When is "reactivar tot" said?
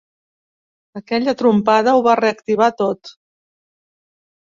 2.23-3.17